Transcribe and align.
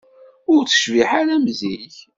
Ur 0.53 0.61
tecbiḥ 0.65 1.09
ara 1.19 1.33
am 1.37 1.45
zik. 1.59 1.95